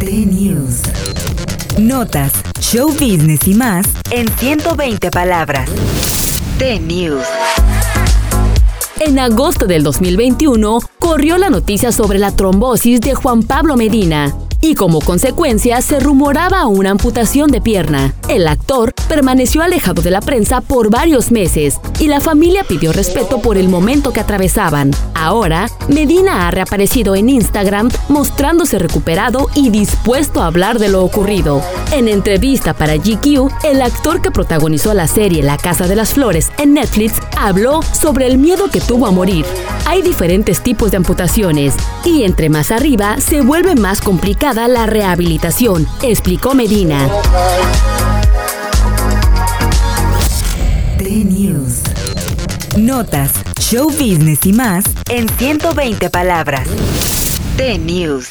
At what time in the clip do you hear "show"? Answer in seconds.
2.58-2.88, 53.60-53.90